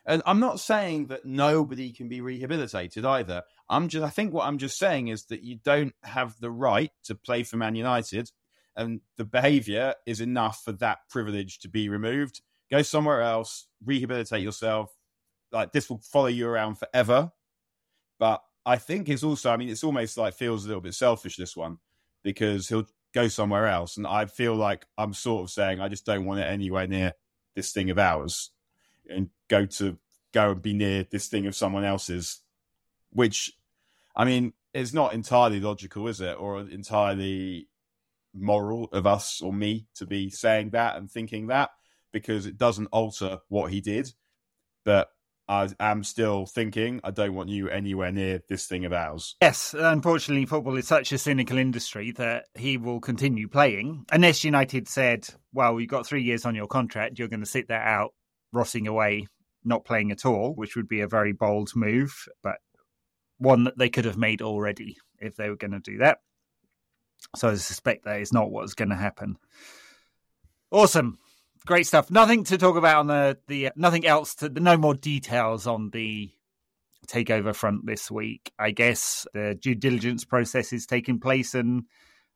[0.06, 3.42] And I'm not saying that nobody can be rehabilitated either.
[3.68, 6.90] I'm just I think what I'm just saying is that you don't have the right
[7.04, 8.30] to play for Man United
[8.76, 12.42] and the behavior is enough for that privilege to be removed.
[12.70, 14.92] Go somewhere else, rehabilitate yourself.
[15.52, 17.30] Like this will follow you around forever.
[18.18, 21.36] But I think it's also, I mean, it's almost like feels a little bit selfish,
[21.36, 21.78] this one,
[22.22, 23.96] because he'll go somewhere else.
[23.96, 27.12] And I feel like I'm sort of saying, I just don't want it anywhere near
[27.54, 28.50] this thing of ours
[29.08, 29.96] and go to
[30.32, 32.40] go and be near this thing of someone else's,
[33.10, 33.52] which,
[34.16, 36.38] I mean, is not entirely logical, is it?
[36.38, 37.68] Or entirely
[38.34, 41.70] moral of us or me to be saying that and thinking that
[42.12, 44.10] because it doesn't alter what he did.
[44.84, 45.08] But
[45.48, 49.36] I am still thinking I don't want you anywhere near this thing of ours.
[49.42, 54.88] Yes, unfortunately, football is such a cynical industry that he will continue playing unless United
[54.88, 57.18] said, "Well, you've got three years on your contract.
[57.18, 58.14] You're going to sit that out,
[58.54, 59.26] rossing away,
[59.64, 62.56] not playing at all," which would be a very bold move, but
[63.38, 66.18] one that they could have made already if they were going to do that.
[67.36, 69.36] So I suspect that is not what's going to happen.
[70.70, 71.18] Awesome.
[71.66, 72.10] Great stuff.
[72.10, 75.90] Nothing to talk about on the, the uh, nothing else to no more details on
[75.90, 76.30] the
[77.06, 78.52] takeover front this week.
[78.58, 81.84] I guess the due diligence process is taking place and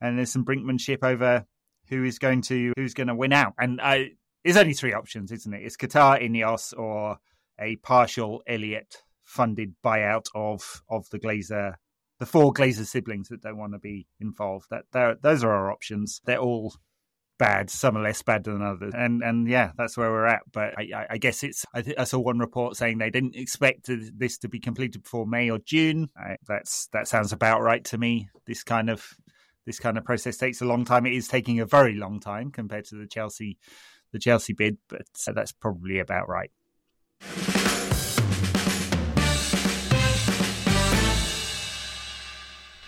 [0.01, 1.45] and there's some brinkmanship over
[1.89, 3.53] who is going to who's going to win out.
[3.59, 4.13] And I,
[4.45, 5.63] there's only three options, isn't it?
[5.63, 7.19] It's Qatar, Ineos, or
[7.61, 11.75] a partial Elliott funded buyout of of the Glazer
[12.19, 14.71] the four Glazer siblings that don't want to be involved.
[14.71, 16.21] That those are our options.
[16.25, 16.75] They're all
[17.39, 17.71] bad.
[17.71, 20.43] Some are less bad than others, and and yeah, that's where we're at.
[20.53, 21.65] But I, I guess it's.
[21.73, 25.27] I, th- I, saw one report saying they didn't expect this to be completed before
[25.27, 26.09] May or June.
[26.17, 28.29] I, that's that sounds about right to me.
[28.47, 29.07] This kind of
[29.65, 31.07] this kind of process takes a long time.
[31.07, 33.59] It is taking a very long time compared to the Chelsea
[34.13, 36.51] the Chelsea bid, but uh, that's probably about right.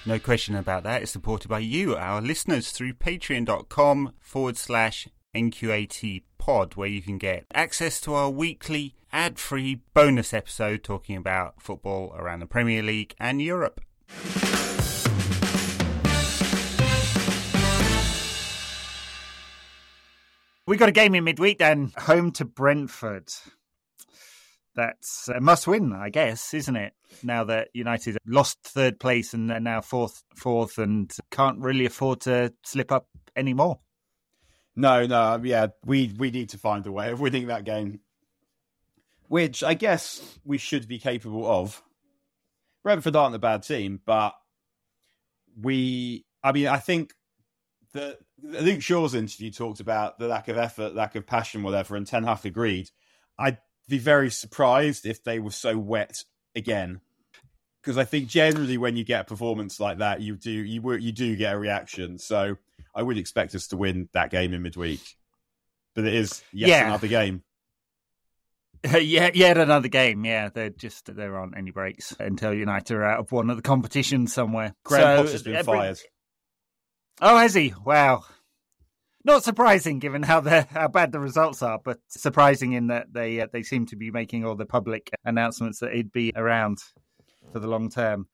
[0.06, 1.02] No question about that.
[1.02, 7.18] It's supported by you, our listeners, through patreon.com forward slash NQAT pod, where you can
[7.18, 12.82] get access to our weekly ad free bonus episode talking about football around the Premier
[12.82, 13.82] League and Europe.
[20.66, 23.28] We got a game in midweek then, home to Brentford
[24.74, 26.92] that's a must win, I guess, isn't it?
[27.22, 32.20] Now that United lost third place and they're now fourth, fourth, and can't really afford
[32.22, 33.06] to slip up
[33.37, 33.80] anymore.
[34.76, 38.00] No, no, yeah, we we need to find a way of winning that game,
[39.28, 41.83] which I guess we should be capable of.
[42.83, 44.35] Brentford aren't a bad team, but
[45.61, 47.12] we, I mean, I think
[47.92, 52.06] that Luke Shaw's interview talked about the lack of effort, lack of passion, whatever, and
[52.06, 52.88] Ten Hag agreed.
[53.38, 53.59] I
[53.90, 56.24] be very surprised if they were so wet
[56.57, 57.00] again.
[57.83, 61.12] Because I think generally when you get a performance like that, you do you you
[61.12, 62.18] do get a reaction.
[62.18, 62.57] So
[62.94, 65.03] I would expect us to win that game in midweek.
[65.94, 66.87] But it is yet yeah.
[66.87, 67.42] another game.
[68.98, 70.24] yeah, yet another game.
[70.24, 73.62] Yeah, they're just there aren't any breaks until United are out of one of the
[73.62, 74.74] competitions somewhere.
[74.85, 75.74] Graham so, has been every...
[75.74, 75.98] fired.
[77.20, 77.74] Oh, has he?
[77.85, 78.24] Wow.
[79.24, 83.40] Not surprising, given how the how bad the results are, but surprising in that they
[83.40, 86.78] uh, they seem to be making all the public announcements that he'd be around
[87.52, 88.28] for the long term.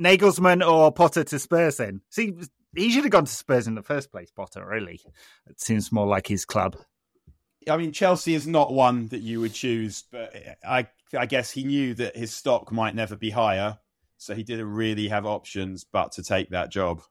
[0.00, 1.76] Nagelsmann or Potter to Spurs?
[1.76, 2.32] Then see,
[2.74, 4.30] he should have gone to Spurs in the first place.
[4.30, 5.00] Potter, really,
[5.48, 6.76] it seems more like his club.
[7.68, 10.34] I mean, Chelsea is not one that you would choose, but
[10.66, 10.86] I,
[11.16, 13.78] I guess he knew that his stock might never be higher,
[14.16, 17.02] so he didn't really have options but to take that job.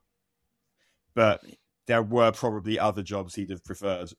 [1.14, 1.44] But
[1.90, 4.12] there were probably other jobs he'd have preferred.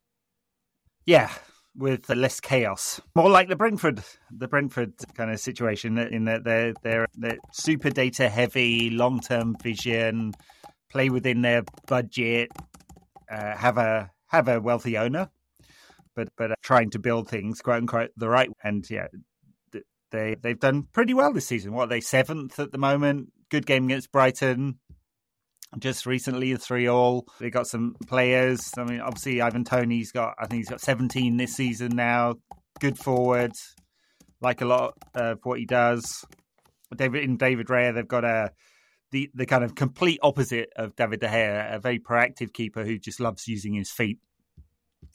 [1.05, 1.31] Yeah,
[1.73, 6.73] with less chaos, more like the Brentford, the Brentford kind of situation in that they're
[6.83, 10.33] they're, they're super data heavy, long term vision,
[10.89, 12.51] play within their budget,
[13.31, 15.29] uh, have a have a wealthy owner,
[16.13, 19.07] but but trying to build things quote unquote the right and yeah.
[20.11, 21.71] They they've done pretty well this season.
[21.71, 23.31] What are they seventh at the moment?
[23.49, 24.79] Good game against Brighton
[25.79, 27.25] just recently, the three all.
[27.39, 28.71] They got some players.
[28.77, 32.35] I mean, obviously, Ivan Toney's got, I think he's got 17 this season now.
[32.79, 33.53] Good forward,
[34.41, 36.25] like a lot of what he does.
[36.95, 38.51] David in David Raya, they've got a
[39.11, 42.97] the the kind of complete opposite of David De Gea, a very proactive keeper who
[42.97, 44.19] just loves using his feet.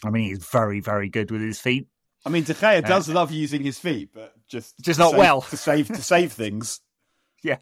[0.04, 1.88] I mean, he's very very good with his feet.
[2.24, 5.18] I mean, De Gea uh, does love using his feet, but just just not save,
[5.18, 6.80] well to save to save things.
[7.42, 7.58] Yeah,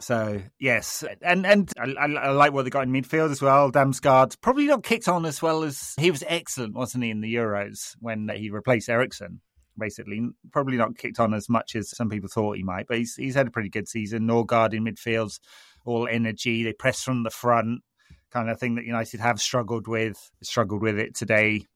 [0.00, 3.70] so yes, and and I, I, like what they got in midfield as well.
[3.70, 7.34] Damsgaard probably not kicked on as well as he was excellent, wasn't he, in the
[7.34, 9.40] Euros when he replaced Eriksen?
[9.78, 10.20] Basically,
[10.52, 13.34] probably not kicked on as much as some people thought he might, but he's he's
[13.34, 14.26] had a pretty good season.
[14.26, 15.38] Norgaard in midfield,
[15.84, 16.64] all energy.
[16.64, 17.82] They press from the front,
[18.30, 20.30] kind of thing that United have struggled with.
[20.42, 21.66] Struggled with it today.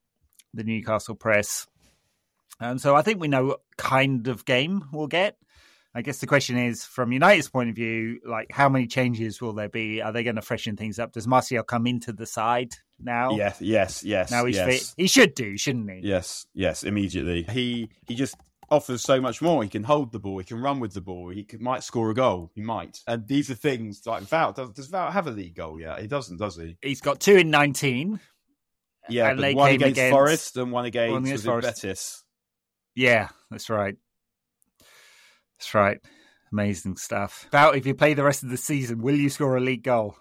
[0.53, 1.67] The Newcastle press,
[2.59, 5.37] and so I think we know what kind of game we'll get.
[5.95, 9.53] I guess the question is, from United's point of view, like how many changes will
[9.53, 10.01] there be?
[10.01, 11.13] Are they going to freshen things up?
[11.13, 13.31] Does Martial come into the side now?
[13.31, 14.29] Yes, yes, yes.
[14.29, 14.67] Now he's yes.
[14.67, 14.93] fit.
[14.97, 16.01] He should do, shouldn't he?
[16.03, 16.83] Yes, yes.
[16.83, 18.35] Immediately, he he just
[18.69, 19.63] offers so much more.
[19.63, 20.37] He can hold the ball.
[20.37, 21.29] He can run with the ball.
[21.29, 22.51] He could, might score a goal.
[22.53, 22.99] He might.
[23.07, 24.55] And these are things like Wout.
[24.55, 25.99] Does, does Wout have a league goal yet?
[25.99, 26.77] He doesn't, does he?
[26.83, 28.19] He's got two in nineteen.
[29.09, 32.23] Yeah, and one against, against, Forest and one against, one against Betis.
[32.93, 33.95] Yeah, that's right.
[35.59, 35.99] That's right.
[36.51, 37.45] Amazing stuff.
[37.49, 40.15] About if you play the rest of the season, will you score a league goal?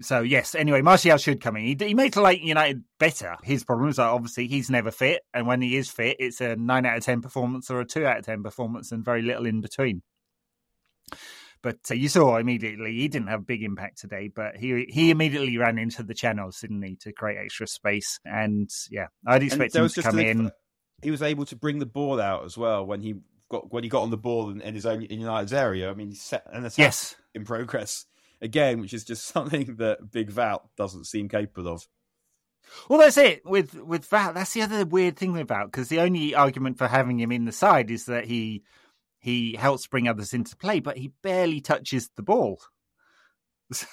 [0.00, 0.54] So yes.
[0.54, 1.64] Anyway, Martial should come in.
[1.64, 3.36] He, he made like United better.
[3.42, 6.56] His problem is that obviously he's never fit, and when he is fit, it's a
[6.56, 9.44] nine out of ten performance or a two out of ten performance, and very little
[9.44, 10.02] in between.
[11.62, 15.10] But uh, you saw immediately he didn't have a big impact today, but he he
[15.10, 18.18] immediately ran into the channels, didn't he, to create extra space?
[18.24, 20.50] And yeah, I'd expect him to come in.
[21.02, 23.16] He was able to bring the ball out as well when he
[23.50, 25.90] got when he got on the ball in, in his own in United's area.
[25.90, 27.16] I mean, he set an attack yes.
[27.34, 28.06] in progress
[28.40, 31.86] again, which is just something that Big Wout doesn't seem capable of.
[32.88, 34.34] Well, that's it with with Wout.
[34.34, 37.44] That's the other weird thing with Wout because the only argument for having him in
[37.44, 38.62] the side is that he
[39.18, 42.60] he helps bring others into play, but he barely touches the ball.
[43.72, 43.86] So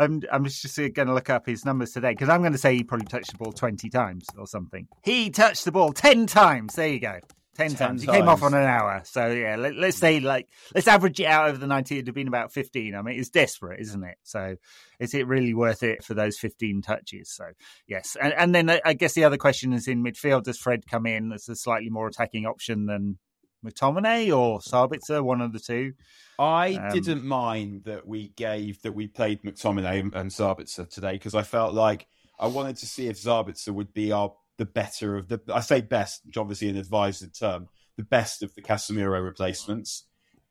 [0.00, 2.74] I'm I'm just going to look up his numbers today because I'm going to say
[2.74, 4.88] he probably touched the ball twenty times or something.
[5.04, 6.74] He touched the ball ten times.
[6.74, 7.20] There you go.
[7.56, 8.02] Ten, Ten times.
[8.02, 9.02] He came off on an hour.
[9.04, 11.96] So yeah, let, us say like let's average it out over the ninety.
[11.96, 12.94] It'd have been about fifteen.
[12.94, 14.18] I mean, it's desperate, isn't it?
[14.24, 14.56] So
[15.00, 17.32] is it really worth it for those fifteen touches?
[17.34, 17.46] So
[17.86, 20.44] yes, and, and then I guess the other question is in midfield.
[20.44, 23.18] Does Fred come in as a slightly more attacking option than
[23.64, 25.22] McTominay or Sabitzer?
[25.22, 25.94] One of the two.
[26.38, 31.34] I um, didn't mind that we gave that we played McTominay and Sabitzer today because
[31.34, 32.06] I felt like
[32.38, 35.40] I wanted to see if Sabitzer would be our the better of the.
[35.52, 40.04] I say best, which obviously an advised term, the best of the Casemiro replacements.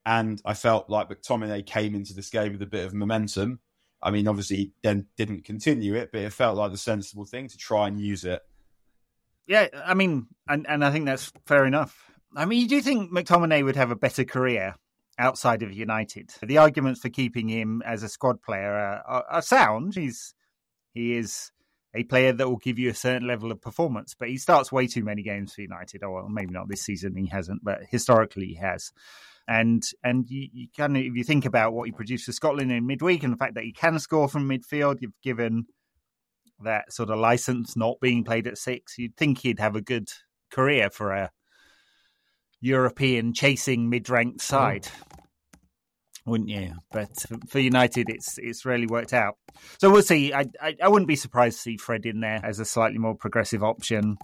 [0.06, 3.60] And I felt like McTominay came into this game with a bit of momentum.
[4.04, 7.48] I mean, obviously, he then didn't continue it, but it felt like the sensible thing
[7.48, 8.42] to try and use it.
[9.48, 12.12] Yeah, I mean, and, and I think that's fair enough.
[12.36, 14.76] I mean, you do think McTominay would have a better career
[15.18, 16.32] outside of United.
[16.44, 19.96] The arguments for keeping him as a squad player are, are, are sound.
[19.96, 20.34] He's
[20.94, 21.52] he is
[21.96, 24.16] a player that will give you a certain level of performance.
[24.18, 26.04] But he starts way too many games for United.
[26.04, 28.92] Or well, maybe not this season, he hasn't, but historically he has.
[29.48, 32.72] And and you, you kind of if you think about what he produced for Scotland
[32.72, 35.66] in midweek and the fact that he can score from midfield, you've given
[36.64, 40.10] that sort of license not being played at six, you'd think he'd have a good
[40.52, 41.32] career for a
[42.62, 44.56] European chasing mid ranked mm-hmm.
[44.56, 44.88] side.
[46.26, 46.74] Wouldn't you?
[46.92, 47.10] But
[47.48, 49.38] for United, it's it's really worked out.
[49.80, 50.34] So we'll see.
[50.34, 53.16] I, I, I wouldn't be surprised to see Fred in there as a slightly more
[53.16, 54.18] progressive option.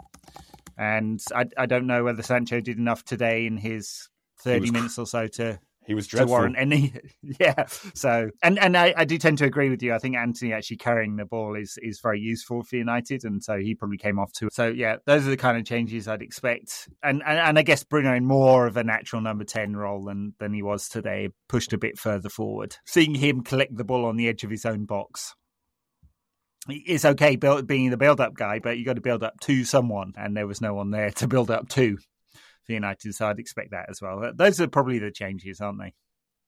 [0.77, 5.05] And I I don't know whether Sancho did enough today in his thirty minutes or
[5.05, 6.27] so to he was dreadful.
[6.27, 6.93] To warrant any,
[7.39, 7.65] yeah.
[7.93, 9.93] So, and and I, I do tend to agree with you.
[9.93, 13.57] I think Antony actually carrying the ball is is very useful for United, and so
[13.57, 14.49] he probably came off too.
[14.51, 16.89] So yeah, those are the kind of changes I'd expect.
[17.01, 20.33] And and, and I guess Bruno in more of a natural number ten role than
[20.39, 22.77] than he was today, pushed a bit further forward.
[22.85, 25.35] Seeing him collect the ball on the edge of his own box
[26.69, 29.63] it's okay build, being the build up guy, but you got to build up to
[29.63, 31.97] someone, and there was no one there to build up to
[32.71, 33.13] for United.
[33.13, 34.31] So I'd expect that as well.
[34.33, 35.93] Those are probably the changes, aren't they?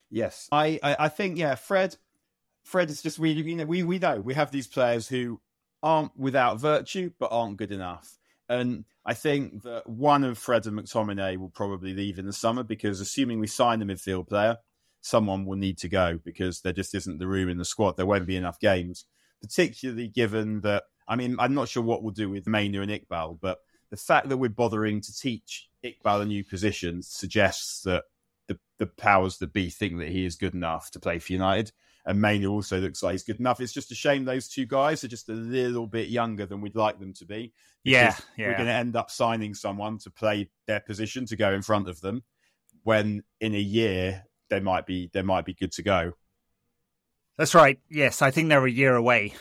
[0.09, 1.97] Yes, I, I, I think yeah, Fred,
[2.63, 5.41] Fred is just we you know we we know we have these players who
[5.81, 10.79] aren't without virtue but aren't good enough, and I think that one of Fred and
[10.79, 14.57] McTominay will probably leave in the summer because assuming we sign a midfield player,
[15.01, 17.97] someone will need to go because there just isn't the room in the squad.
[17.97, 19.05] There won't be enough games,
[19.41, 23.39] particularly given that I mean I'm not sure what we'll do with Mainoo and Iqbal,
[23.41, 23.57] but
[23.89, 28.03] the fact that we're bothering to teach Iqbal a new position suggests that
[28.47, 31.71] the, the powers that be think that he is good enough to play for United.
[32.05, 33.61] And Mainoo also looks like he's good enough.
[33.61, 36.75] It's just a shame those two guys are just a little bit younger than we'd
[36.75, 37.53] like them to be.
[37.83, 38.47] Yeah, yeah.
[38.47, 41.87] We're going to end up signing someone to play their position to go in front
[41.87, 42.23] of them
[42.83, 46.13] when in a year they might be they might be good to go.
[47.37, 47.79] That's right.
[47.89, 49.33] Yes, I think they're a year away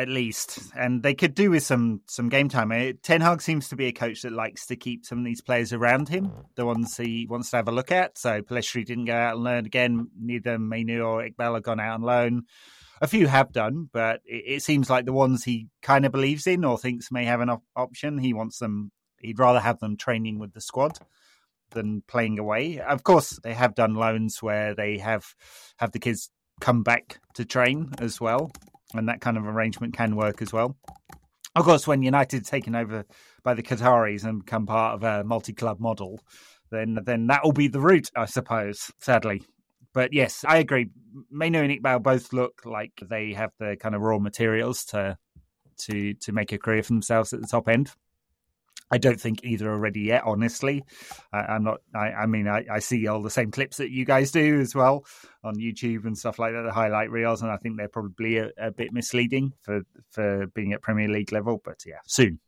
[0.00, 2.72] at least, and they could do with some some game time.
[2.72, 5.40] Eh, Ten Hag seems to be a coach that likes to keep some of these
[5.40, 8.16] players around him, the ones he wants to have a look at.
[8.18, 10.08] So Pellistri didn't go out and learn again.
[10.18, 12.42] Neither Mainoo or Iqbal have gone out on loan.
[13.02, 16.46] A few have done, but it, it seems like the ones he kind of believes
[16.46, 18.90] in or thinks may have an op- option, he wants them.
[19.20, 20.98] He'd rather have them training with the squad
[21.70, 22.80] than playing away.
[22.80, 25.34] Of course, they have done loans where they have
[25.76, 26.30] have the kids
[26.60, 28.50] come back to train as well
[28.98, 30.76] and that kind of arrangement can work as well.
[31.56, 33.04] Of course, when United taken over
[33.42, 36.20] by the Qataris and become part of a multi-club model,
[36.70, 38.90] then then that will be the route, I suppose.
[39.00, 39.42] Sadly,
[39.92, 40.90] but yes, I agree.
[41.30, 45.18] Mainoo and Iqbal both look like they have the kind of raw materials to
[45.78, 47.92] to to make a career for themselves at the top end.
[48.90, 50.22] I don't think either are ready yet.
[50.24, 50.84] Honestly,
[51.32, 51.80] I, am not.
[51.94, 54.74] I, I mean, I, I, see all the same clips that you guys do as
[54.74, 55.04] well
[55.44, 58.50] on YouTube and stuff like that, the highlight reels, and I think they're probably a,
[58.58, 61.60] a bit misleading for for being at Premier League level.
[61.64, 62.40] But yeah, soon.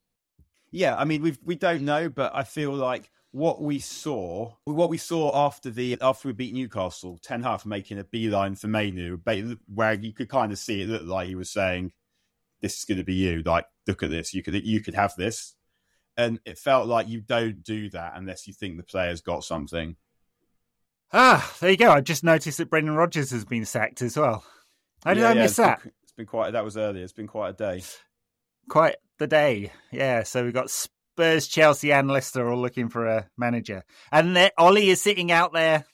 [0.72, 4.90] Yeah, I mean, we we don't know, but I feel like what we saw, what
[4.90, 9.18] we saw after the after we beat Newcastle, Ten Hag making a beeline for Mainoo,
[9.72, 11.92] where you could kind of see it looked like he was saying,
[12.60, 13.42] "This is going to be you.
[13.42, 14.34] Like, look at this.
[14.34, 15.54] You could you could have this."
[16.16, 19.96] And it felt like you don't do that unless you think the player's got something.
[21.12, 21.90] Ah, there you go.
[21.90, 24.44] I just noticed that Brendan Rodgers has been sacked as well.
[25.04, 25.82] How did yeah, I miss yeah, that?
[25.82, 26.52] Been, it's been quite.
[26.52, 27.04] That was earlier.
[27.04, 27.82] It's been quite a day.
[28.68, 30.22] Quite the day, yeah.
[30.22, 35.02] So we've got Spurs, Chelsea, and Leicester all looking for a manager, and Ollie is
[35.02, 35.84] sitting out there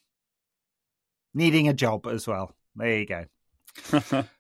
[1.35, 2.55] needing a job as well.
[2.77, 3.25] There you go.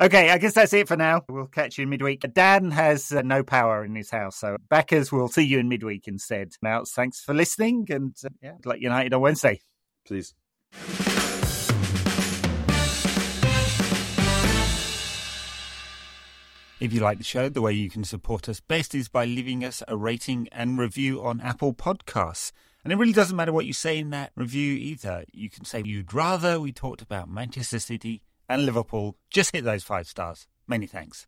[0.00, 1.22] Okay, I guess that's it for now.
[1.28, 2.24] We'll catch you in midweek.
[2.34, 6.06] Dan has uh, no power in his house, so backers will see you in midweek
[6.06, 6.52] instead.
[6.62, 9.60] Now, thanks for listening, and uh, yeah, like United on Wednesday.
[10.06, 10.34] Please.
[16.78, 19.64] If you like the show, the way you can support us best is by leaving
[19.64, 22.52] us a rating and review on Apple Podcasts.
[22.84, 25.24] And it really doesn't matter what you say in that review either.
[25.32, 29.16] You can say you'd rather we talked about Manchester City and Liverpool.
[29.30, 30.46] Just hit those five stars.
[30.66, 31.26] Many thanks.